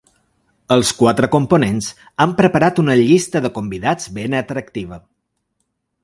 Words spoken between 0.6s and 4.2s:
Els quatre components han preparat una llista de convidats